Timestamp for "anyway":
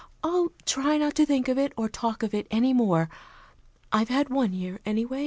4.83-5.19